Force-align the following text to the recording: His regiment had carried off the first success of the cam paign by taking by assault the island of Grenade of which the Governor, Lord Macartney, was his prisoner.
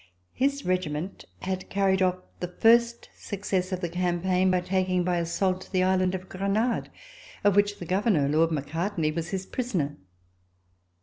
His 0.33 0.65
regiment 0.65 1.25
had 1.43 1.69
carried 1.69 2.01
off 2.01 2.15
the 2.39 2.47
first 2.47 3.07
success 3.15 3.71
of 3.71 3.81
the 3.81 3.87
cam 3.89 4.19
paign 4.23 4.49
by 4.49 4.61
taking 4.61 5.03
by 5.03 5.17
assault 5.17 5.69
the 5.71 5.83
island 5.83 6.15
of 6.15 6.27
Grenade 6.27 6.89
of 7.43 7.55
which 7.55 7.77
the 7.77 7.85
Governor, 7.85 8.27
Lord 8.27 8.49
Macartney, 8.49 9.11
was 9.11 9.29
his 9.29 9.45
prisoner. 9.45 9.97